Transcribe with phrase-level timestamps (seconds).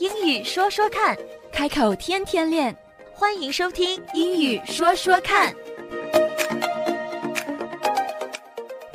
[0.00, 1.16] 英语说说看，
[1.52, 2.76] 开口天天练。
[3.12, 5.52] 欢迎收听《英语说说看》。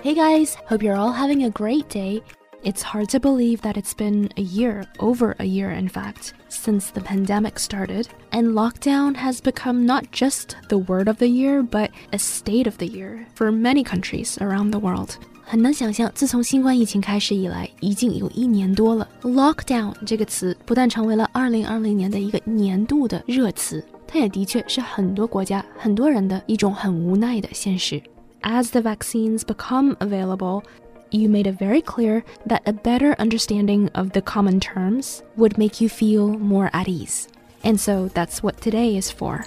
[0.04, 2.22] Hey guys, hope you're all having a great day.
[2.64, 6.92] It's hard to believe that it's been a year, over a year in fact, since
[6.92, 11.90] the pandemic started, and lockdown has become not just the word of the year, but
[12.14, 15.18] a state of the year for many countries around the world.
[15.46, 19.08] 很难想象，自从新冠疫情开始以来，已经有一年多了。
[19.22, 28.02] Lockdown 这个词不但成为了2020年的一个年度的热词，它也的确是很多国家、很多人的一种很无奈的现实。
[28.42, 30.64] As the vaccines become available,
[31.10, 35.84] you made it very clear that a better understanding of the common terms would make
[35.84, 37.26] you feel more at ease.
[37.64, 39.44] And so that's what today is for.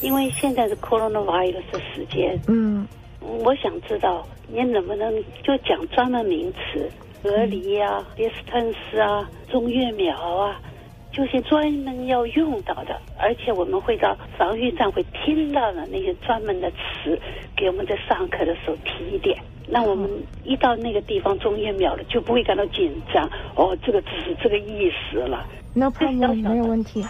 [0.00, 2.86] 因为现在是 coronavirus 的时间，嗯，
[3.43, 6.89] 我想知道你能不能就讲专门名词，
[7.21, 10.59] 隔离啊、distance 啊、中越苗啊，
[11.11, 17.19] 就是专门要用到的，而且我们会到防御站会听到的那些专门的词，
[17.55, 19.37] 给我们在上课的时候提一点。
[19.71, 20.09] 那我们
[20.43, 23.29] 一到那个地方中越秒了，就不会感到紧张。
[23.55, 25.45] 哦，这个只是这个意思了。
[25.75, 27.05] No problem，没有问题。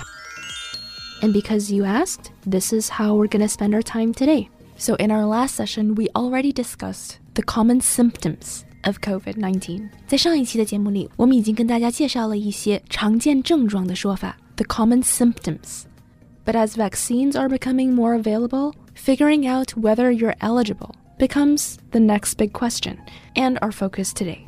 [1.22, 4.48] And because you asked, this is how we're to spend our time today.
[4.79, 9.89] So, in our last session, we already discussed the common symptoms of COVID-19。
[10.07, 22.01] 在上一期的节目里，我们已经跟大家介绍了一些常见症状的说法，the common symptoms。But as vaccines are becoming more available, figuring out whether you're eligible becomes the
[22.01, 22.99] next big question
[23.35, 24.41] and our focus today.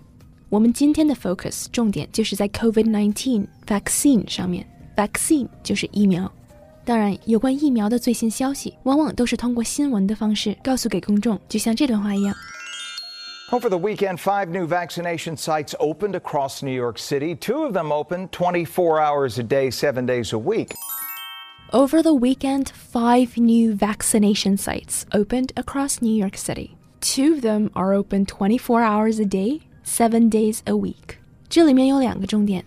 [0.49, 6.31] 我们今天的 focus 重点就是在 COVID-19 vaccine 上面，vaccine 就是疫苗。
[6.85, 12.35] 当然，有关疫苗的最新消息，往往都是通过新闻的方式告诉给公众，就像这段话一样。
[13.51, 17.37] Over the weekend, five new vaccination sites opened across New York City.
[17.37, 20.75] Two of them open 24 hours a day, seven days a week.
[21.73, 26.77] Over the weekend, five new vaccination sites opened across New York City.
[27.00, 31.19] Two of them are open 24 hours a day, seven days a week.
[31.49, 32.65] 这里面有两个重点。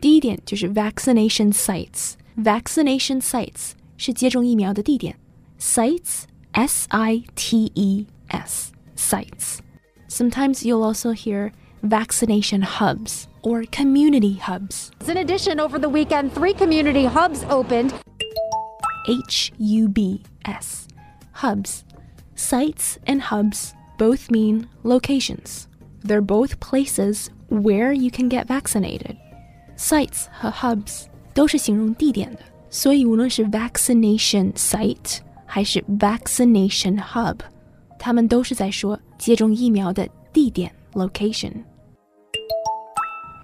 [0.00, 2.12] 第一点就是 vaccination sites。
[2.36, 5.16] Vaccination sites 是接种疫苗的地点。
[5.58, 6.92] Sites, S-I-T-E-S,
[8.96, 9.58] sites.
[10.08, 11.52] Sometimes you'll also hear
[11.82, 14.90] vaccination hubs or community hubs.
[15.06, 17.92] In addition, over the weekend, three community hubs opened.
[19.08, 20.88] H U B S.
[21.32, 21.84] Hubs.
[22.34, 25.68] Sites and hubs both mean locations.
[26.02, 29.16] They're both places where you can get vaccinated.
[29.76, 37.36] Sites 和 hubs 都是形容地点的，所以无论是 vaccination site 还是 vaccination hub，
[37.98, 41.52] 他们都是在说接种疫苗的地点 location。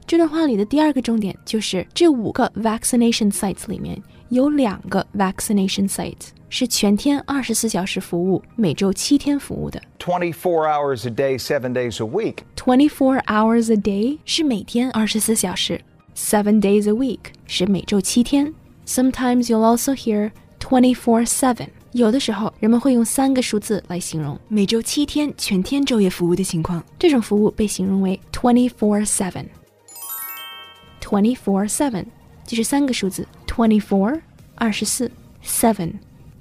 [0.07, 9.83] 这段话里的第二个重点就是这五个 vaccination sites 里面有两个 vaccination site 是全天二十四小时服务，每周七天服务的。
[9.99, 10.33] 24
[10.69, 12.45] hours a day, seven days a week.
[12.55, 15.81] Twenty four hours a day 是每天二十四小时
[16.15, 18.53] ，seven days a week 是每周七天。
[18.87, 21.69] Sometimes you'll also hear twenty four seven。
[21.93, 26.83] 有的时候人们会用三个数字来形容每周七天全天昼夜服务的情况。
[26.99, 32.07] 这种服务被形容为 twenty four seven。Twenty four seven
[32.47, 34.21] 就是三个数字，twenty four
[34.55, 35.11] 二十四，
[35.45, 35.95] seven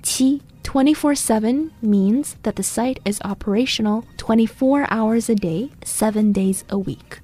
[0.03, 0.42] 七。
[0.64, 6.62] Twenty four seven means that the site is operational twenty four hours a day, seven days
[6.68, 7.20] a week.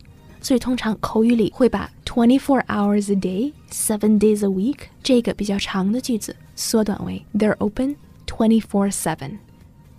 [0.45, 8.91] 所以通常口语里会把 twenty four hours a day, seven days a week 这个比较长的句子缩短为 they're open twenty four
[8.91, 9.37] seven.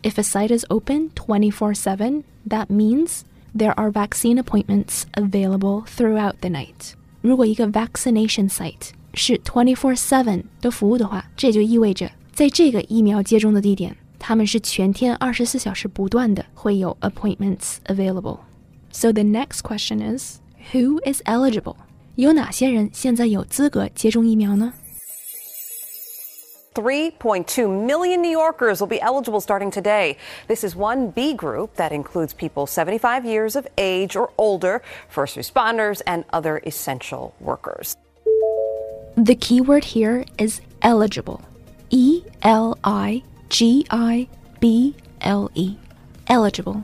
[0.02, 3.20] If a site is open 24 7, that means
[3.56, 6.94] there are vaccine appointments available throughout the night.
[7.20, 18.38] 如果一个 vaccination site 是24 7的服务的话，这就意味着在这个疫苗接种的地点，他们是全天二十四小时不断的会有 appointments available.
[18.96, 20.40] So the next question is,
[20.72, 21.76] who is eligible?
[22.16, 24.74] 有哪些人现在有资格接种疫苗呢？
[26.74, 30.16] 3.2 million New Yorkers will be eligible starting today.
[30.48, 35.36] This is one B group that includes people 75 years of age or older, first
[35.36, 37.96] responders, and other essential workers.
[39.16, 41.42] The key word here is eligible.
[41.90, 44.26] E L I G I
[44.58, 45.76] B L E.
[46.28, 46.82] Eligible.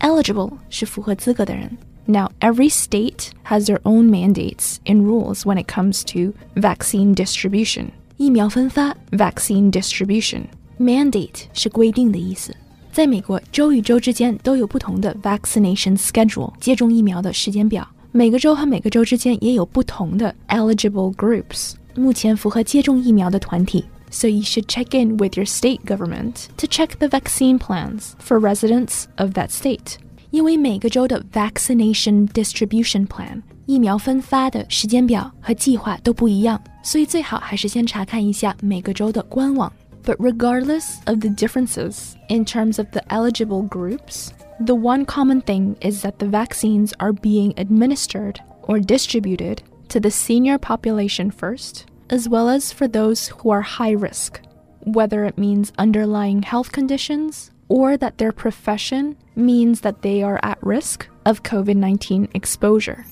[0.00, 1.76] Eligible 是符合资格的人。
[2.06, 7.86] Now, every state has their own mandates and rules when it comes to vaccine distribution.
[8.16, 10.42] 疫苗分发 vaccine distribution
[10.78, 12.54] mandate 是规定的意思。
[12.90, 17.88] 在美国，州与州之间都有不同的 vaccination schedule 接种疫苗的时间表。
[18.10, 23.84] 每个州和每个州之间也有不同的 eligible groups，目前符合接种疫苗的团体。
[24.10, 28.38] So you should check in with your state government to check the vaccine plans for
[28.38, 29.96] residents of that state.
[30.30, 39.72] 因为每个州的 vaccination distribution plan 疫苗分发的时间表和计划都不一样，所以最好还是先查看一下每个州的官网。
[40.04, 46.04] But regardless of the differences in terms of the eligible groups, the one common thing is
[46.04, 49.58] that the vaccines are being administered or distributed
[49.90, 54.40] to the senior population first, as well as for those who are high risk,
[54.80, 60.62] whether it means underlying health conditions or that their profession means that they are at
[60.62, 63.06] risk of COVID 19 exposure.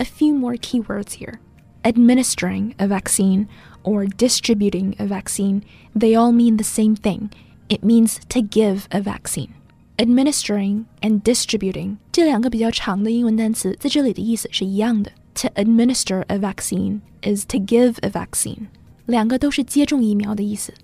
[0.00, 1.40] A few more keywords here
[1.84, 3.48] administering a vaccine
[3.82, 5.64] or distributing a vaccine,
[5.94, 7.30] they all mean the same thing.
[7.68, 9.54] It means to give a vaccine.
[9.98, 15.12] Administering and distributing 这两个比较长的英文单词在这里的意思是一样的。
[15.36, 18.66] To administer a vaccine is to give a vaccine，
[19.06, 20.74] 两个都是接种疫苗的意思。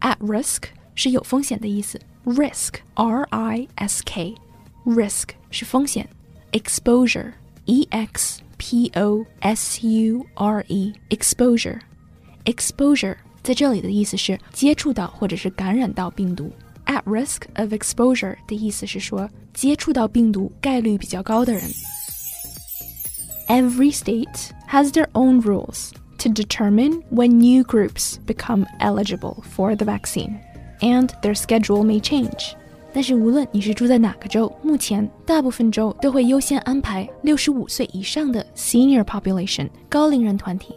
[0.00, 0.64] At risk
[0.94, 4.34] 是有风险的意思，risk R I S K
[4.86, 6.08] risk 是风险，
[6.52, 7.32] exposure
[7.66, 11.78] E X P O S U R E exposure
[12.46, 16.50] exposure 在这里的意思是接触到或者是感染到病毒。
[16.86, 21.62] At risk of exposure 的意思是说接触到病毒概率比较高的人。
[23.50, 29.84] Every state has their own rules to determine when new groups become eligible for the
[29.84, 30.40] vaccine,
[30.80, 32.54] and their schedule may change.
[32.92, 40.74] 但是无论你是住在哪个州，目前大部分州都会优先安排六十五岁以上的 senior population 高龄人团体。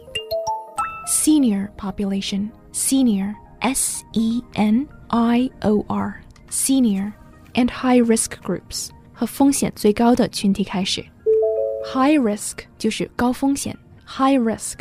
[1.08, 6.20] Senior population, senior, S E N I O R,
[6.50, 7.12] senior,
[7.54, 11.04] and high risk groups 和风险最高的群体开始。
[11.92, 13.76] High risk 就是高风险，
[14.06, 14.80] high risk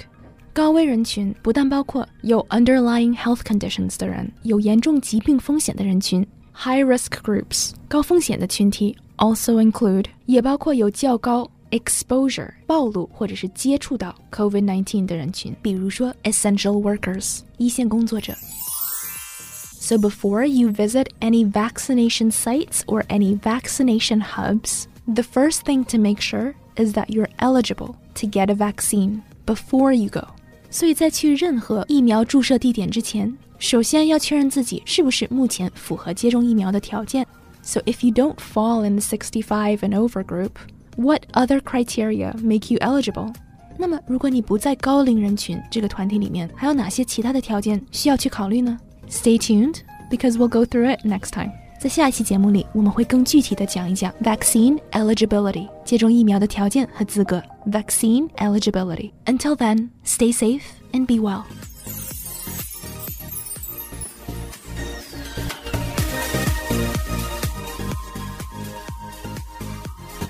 [0.53, 6.25] 高危人群不但包括有 underlying health conditions 的人，有严重疾病风险的人群。
[6.53, 18.35] High risk groups 高风险的群体 also include 也包括有较高 exposure 暴露或者是接触到 COVID-19 的人群，比如说 essential workers 一线工作者。
[19.79, 26.19] So before you visit any vaccination sites or any vaccination hubs, the first thing to make
[26.19, 30.27] sure is that you're eligible to get a vaccine before you go.
[30.69, 37.25] 所以在去任何疫苗注射地点之前，首先要确认自己是不是目前符合接种疫苗的条件。
[37.61, 40.51] So if you don't fall in the 65 and over group,
[40.95, 43.33] what other criteria make you eligible?
[43.77, 48.77] 那么如果你不在高龄人群这个团体里面，还有哪些其他的条件需要去考虑呢？
[49.09, 49.77] Stay tuned
[50.09, 51.51] because we'll go through it next time.
[51.79, 57.41] 在下一期节目里，我们会更具体的讲一讲 vaccine eligibility 接种疫苗的条件和资格。
[57.67, 59.11] Vaccine eligibility.
[59.25, 61.43] Until then, stay safe and be well.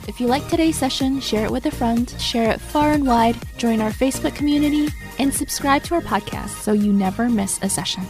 [0.08, 3.38] If you like today's session, share it with a friend, share it far and wide,
[3.58, 8.04] join our Facebook community, and subscribe to our podcast so you never miss a session.